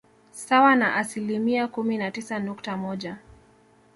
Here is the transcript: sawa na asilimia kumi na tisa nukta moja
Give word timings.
sawa 0.31 0.75
na 0.75 0.95
asilimia 0.95 1.67
kumi 1.67 1.97
na 1.97 2.11
tisa 2.11 2.39
nukta 2.39 2.77
moja 2.77 3.17